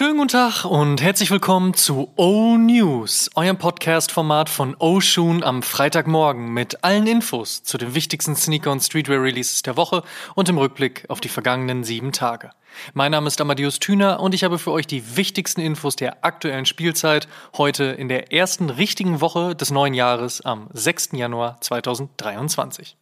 [0.00, 5.62] Schönen guten Tag und herzlich willkommen zu O News, eurem Podcast-Format von O Shoon am
[5.62, 10.02] Freitagmorgen mit allen Infos zu den wichtigsten Sneaker- und Streetwear-Releases der Woche
[10.34, 12.52] und im Rückblick auf die vergangenen sieben Tage.
[12.94, 16.64] Mein Name ist Amadeus Thüner und ich habe für euch die wichtigsten Infos der aktuellen
[16.64, 17.28] Spielzeit
[17.58, 21.10] heute in der ersten richtigen Woche des neuen Jahres am 6.
[21.12, 22.96] Januar 2023.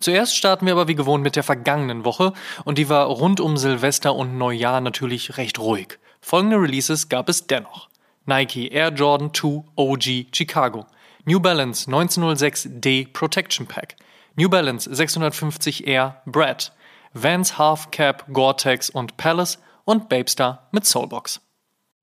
[0.00, 2.32] Zuerst starten wir aber wie gewohnt mit der vergangenen Woche
[2.64, 6.00] und die war rund um Silvester und Neujahr natürlich recht ruhig.
[6.20, 7.88] Folgende Releases gab es dennoch.
[8.26, 10.86] Nike Air Jordan 2 OG Chicago,
[11.24, 13.96] New Balance 1906 D Protection Pack,
[14.36, 16.72] New Balance 650 Air Brad,
[17.12, 21.40] Vans Half Cap Gore-Tex und Palace und Babestar mit Soulbox.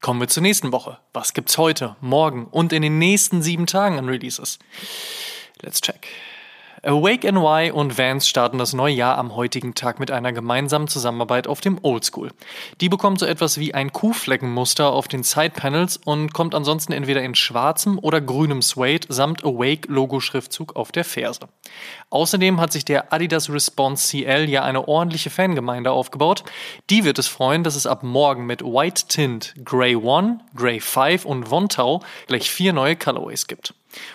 [0.02, 1.00] Kommen wir zur nächsten Woche.
[1.14, 4.60] Was gibt's heute, morgen und in den nächsten sieben Tagen an Releases?
[5.62, 6.08] Let's check.
[6.88, 11.46] Awake NY und Vans starten das neue Jahr am heutigen Tag mit einer gemeinsamen Zusammenarbeit
[11.46, 12.32] auf dem Oldschool.
[12.80, 17.36] Die bekommt so etwas wie ein Kuhfleckenmuster auf den Sidepanels und kommt ansonsten entweder in
[17.36, 21.50] schwarzem oder grünem Suede samt Awake-Logo-Schriftzug auf der Ferse.
[22.10, 26.46] Außerdem hat sich der Adidas Response CL ja eine ordentliche Fangemeinde aufgebaut.
[26.90, 31.26] Die wird es freuen, dass es ab morgen mit White Tint, Grey 1, Grey 5
[31.26, 33.74] und Wontau gleich vier neue Colorways gibt.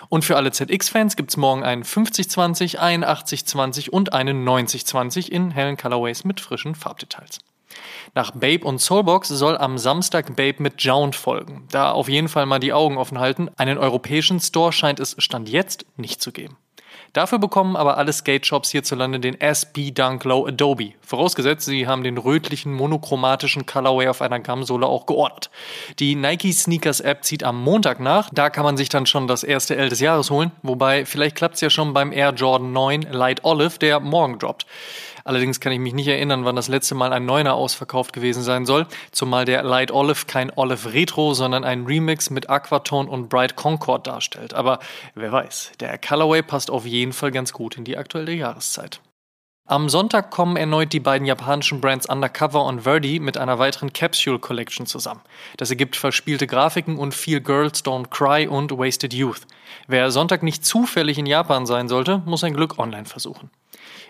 [0.09, 5.51] Und für alle ZX-Fans gibt es morgen einen 5020, einen 8020 und einen 9020 in
[5.51, 7.39] hellen Colorways mit frischen Farbdetails.
[8.13, 11.67] Nach Babe und Soulbox soll am Samstag Babe mit Jound folgen.
[11.71, 13.49] Da auf jeden Fall mal die Augen offen halten.
[13.57, 16.57] Einen europäischen Store scheint es Stand jetzt nicht zu geben.
[17.13, 20.93] Dafür bekommen aber alle Skate-Shops hierzulande den SB Dunk Low Adobe.
[21.01, 25.51] Vorausgesetzt, sie haben den rötlichen monochromatischen Colorway auf einer Gamsohle auch geordert.
[25.99, 28.29] Die Nike Sneakers App zieht am Montag nach.
[28.33, 30.51] Da kann man sich dann schon das erste L des Jahres holen.
[30.63, 34.65] Wobei, vielleicht klappt es ja schon beim Air Jordan 9 Light Olive, der morgen droppt.
[35.23, 38.65] Allerdings kann ich mich nicht erinnern, wann das letzte Mal ein Neuner ausverkauft gewesen sein
[38.65, 43.55] soll, zumal der Light Olive kein Olive Retro, sondern ein Remix mit Aquatone und Bright
[43.55, 44.53] Concord darstellt.
[44.53, 44.79] Aber
[45.15, 48.99] wer weiß, der Colorway passt auf jeden Fall ganz gut in die aktuelle Jahreszeit.
[49.65, 54.37] Am Sonntag kommen erneut die beiden japanischen Brands Undercover und Verdi mit einer weiteren Capsule
[54.37, 55.21] Collection zusammen.
[55.55, 59.47] Das ergibt verspielte Grafiken und viel Girls Don't Cry und Wasted Youth.
[59.87, 63.51] Wer Sonntag nicht zufällig in Japan sein sollte, muss sein Glück online versuchen.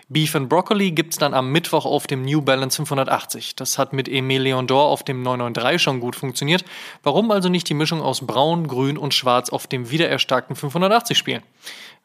[0.09, 3.56] Beef and Broccoli gibt's dann am Mittwoch auf dem New Balance 580.
[3.56, 6.66] Das hat mit Emile Leon d'Or auf dem 993 schon gut funktioniert.
[7.03, 11.44] Warum also nicht die Mischung aus Braun, Grün und Schwarz auf dem wiedererstarkten 580 spielen?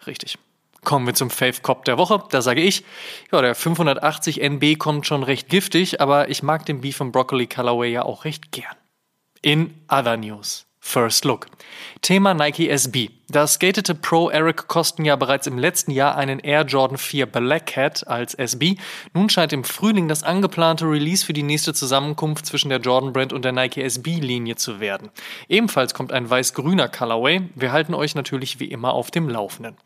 [0.07, 0.39] Richtig.
[0.85, 2.23] Kommen wir zum Fave Cop der Woche.
[2.31, 2.85] Da sage ich,
[3.33, 7.47] ja, der 580 NB kommt schon recht giftig, aber ich mag den Beef and Broccoli
[7.47, 8.77] Colorway ja auch recht gern.
[9.43, 10.68] In other news.
[10.89, 11.49] First Look.
[12.01, 13.11] Thema Nike SB.
[13.31, 17.77] Das skatete Pro Eric kosten ja bereits im letzten Jahr einen Air Jordan 4 Black
[17.77, 18.77] Hat als SB.
[19.13, 23.35] Nun scheint im Frühling das angeplante Release für die nächste Zusammenkunft zwischen der Jordan Brand
[23.35, 25.11] und der Nike SB Linie zu werden.
[25.47, 27.43] Ebenfalls kommt ein weiß-grüner Colorway.
[27.55, 29.77] Wir halten euch natürlich wie immer auf dem Laufenden.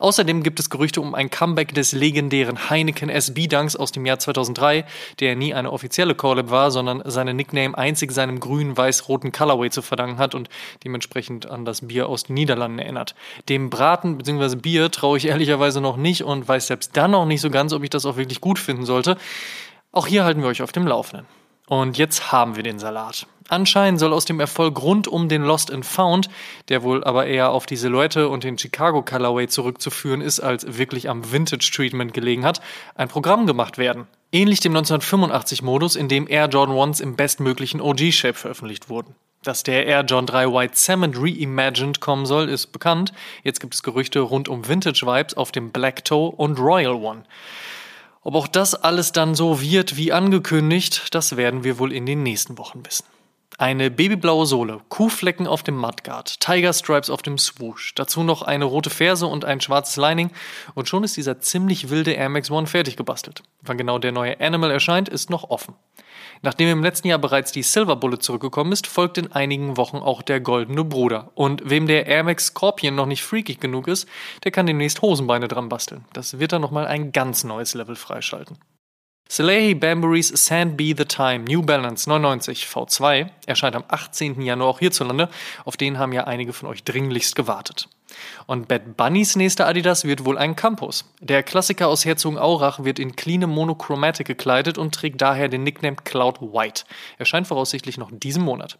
[0.00, 4.18] Außerdem gibt es Gerüchte um ein Comeback des legendären Heineken SB Dunks aus dem Jahr
[4.18, 4.84] 2003,
[5.20, 10.18] der nie eine offizielle Collab war, sondern seine Nickname einzig seinem grün-weiß-roten Colorway zu verdanken
[10.18, 10.47] hat und
[10.84, 13.14] dementsprechend an das Bier aus den Niederlanden erinnert.
[13.48, 14.56] Dem Braten bzw.
[14.56, 17.82] Bier traue ich ehrlicherweise noch nicht und weiß selbst dann noch nicht so ganz, ob
[17.82, 19.16] ich das auch wirklich gut finden sollte.
[19.92, 21.26] Auch hier halten wir euch auf dem Laufenden.
[21.68, 23.26] Und jetzt haben wir den Salat.
[23.48, 26.28] Anscheinend soll aus dem Erfolg rund um den Lost and Found,
[26.68, 31.08] der wohl aber eher auf die Silhouette und den Chicago Colorway zurückzuführen ist, als wirklich
[31.08, 32.60] am Vintage Treatment gelegen hat,
[32.94, 34.06] ein Programm gemacht werden.
[34.32, 39.14] Ähnlich dem 1985-Modus, in dem Air Jordan 1s im bestmöglichen OG-Shape veröffentlicht wurden.
[39.44, 43.12] Dass der Air John 3 White Salmon reimagined kommen soll, ist bekannt.
[43.44, 47.22] Jetzt gibt es Gerüchte rund um Vintage Vibes auf dem Black Toe und Royal One.
[48.22, 52.22] Ob auch das alles dann so wird wie angekündigt, das werden wir wohl in den
[52.22, 53.04] nächsten Wochen wissen.
[53.58, 58.64] Eine babyblaue Sohle, Kuhflecken auf dem Mudguard, Tiger Stripes auf dem Swoosh, dazu noch eine
[58.64, 60.30] rote Ferse und ein schwarzes Lining
[60.74, 63.42] und schon ist dieser ziemlich wilde Air Max One fertig gebastelt.
[63.62, 65.74] Wann genau der neue Animal erscheint, ist noch offen.
[66.42, 70.22] Nachdem im letzten Jahr bereits die Silver Bullet zurückgekommen ist, folgt in einigen Wochen auch
[70.22, 71.30] der Goldene Bruder.
[71.34, 74.08] Und wem der Air Max Scorpion noch nicht freakig genug ist,
[74.44, 76.04] der kann demnächst Hosenbeine dran basteln.
[76.12, 78.58] Das wird dann nochmal ein ganz neues Level freischalten.
[79.30, 84.40] Salehi Bambury's Sand Be the Time New Balance 99 V2 erscheint am 18.
[84.40, 85.28] Januar auch hierzulande.
[85.66, 87.90] Auf den haben ja einige von euch dringlichst gewartet.
[88.46, 91.04] Und Bad Bunnys nächster Adidas wird wohl ein Campus.
[91.20, 96.40] Der Klassiker aus Herzogenaurach wird in cleanem Monochromatic gekleidet und trägt daher den Nickname Cloud
[96.40, 96.84] White.
[97.18, 98.78] Erscheint voraussichtlich noch diesen Monat.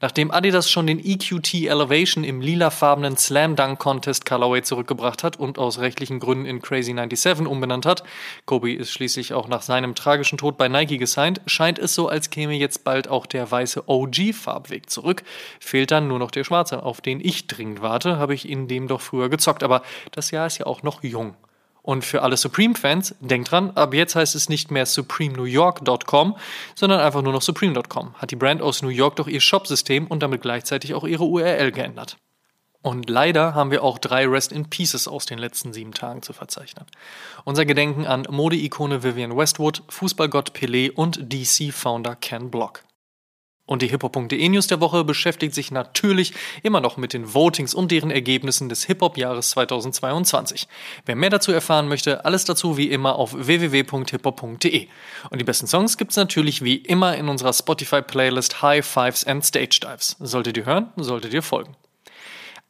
[0.00, 5.58] Nachdem Adidas schon den EQT Elevation im lilafarbenen Slam Dunk Contest Colorway zurückgebracht hat und
[5.58, 8.04] aus rechtlichen Gründen in Crazy 97 umbenannt hat,
[8.46, 12.30] Kobe ist schließlich auch nach seinem tragischen Tod bei Nike gesigned, scheint es so, als
[12.30, 15.24] käme jetzt bald auch der weiße OG-Farbweg zurück.
[15.58, 18.86] Fehlt dann nur noch der schwarze, auf den ich dringend warte, habe ich in dem
[18.86, 21.34] doch früher gezockt, aber das Jahr ist ja auch noch jung.
[21.88, 26.36] Und für alle Supreme-Fans, denkt dran, ab jetzt heißt es nicht mehr supremenewyork.com,
[26.74, 28.12] sondern einfach nur noch supreme.com.
[28.16, 31.72] Hat die Brand aus New York doch ihr Shop-System und damit gleichzeitig auch ihre URL
[31.72, 32.18] geändert.
[32.82, 36.34] Und leider haben wir auch drei Rest in Pieces aus den letzten sieben Tagen zu
[36.34, 36.84] verzeichnen.
[37.44, 42.84] Unser Gedenken an Mode-Ikone Vivian Westwood, Fußballgott Pelé und DC-Founder Ken Block.
[43.68, 46.32] Und die hiphop.de News der Woche beschäftigt sich natürlich
[46.62, 50.66] immer noch mit den Votings und deren Ergebnissen des Hip-Hop-Jahres 2022.
[51.04, 54.88] Wer mehr dazu erfahren möchte, alles dazu wie immer auf www.hiphop.de.
[55.28, 59.80] Und die besten Songs gibt's natürlich wie immer in unserer Spotify-Playlist High Fives and Stage
[59.82, 60.16] Dives.
[60.18, 61.76] Solltet ihr hören, solltet ihr folgen.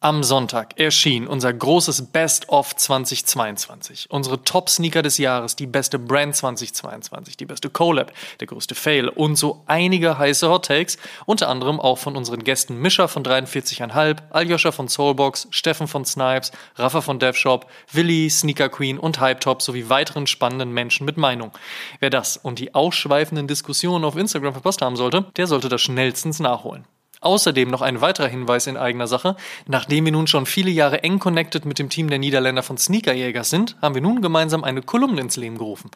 [0.01, 4.07] Am Sonntag erschien unser großes Best-of 2022.
[4.11, 9.35] Unsere Top-Sneaker des Jahres, die beste Brand 2022, die beste Collab, der größte Fail und
[9.35, 14.71] so einige heiße Hot Takes, unter anderem auch von unseren Gästen Mischa von 43,5, Aljoscha
[14.71, 19.89] von Soulbox, Steffen von Snipes, Rafa von DevShop, Willi, Sneaker Queen und Hype Top sowie
[19.89, 21.51] weiteren spannenden Menschen mit Meinung.
[21.99, 26.39] Wer das und die ausschweifenden Diskussionen auf Instagram verpasst haben sollte, der sollte das schnellstens
[26.39, 26.85] nachholen.
[27.21, 29.37] Außerdem noch ein weiterer Hinweis in eigener Sache.
[29.67, 33.51] Nachdem wir nun schon viele Jahre eng connected mit dem Team der Niederländer von Sneakerjägers
[33.51, 35.91] sind, haben wir nun gemeinsam eine Kolumne ins Leben gerufen.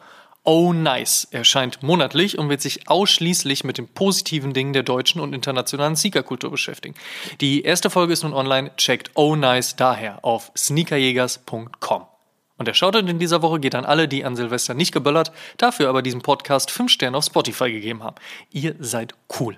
[0.45, 5.33] Oh Nice erscheint monatlich und wird sich ausschließlich mit den positiven Dingen der deutschen und
[5.33, 6.95] internationalen Sneakerkultur beschäftigen.
[7.39, 8.75] Die erste Folge ist nun online.
[8.75, 12.07] Checkt Oh Nice daher auf sneakerjägers.com.
[12.57, 15.87] Und der Shoutout in dieser Woche geht an alle, die an Silvester nicht geböllert, dafür
[15.87, 18.17] aber diesem Podcast 5 Sterne auf Spotify gegeben haben.
[18.51, 19.57] Ihr seid cool.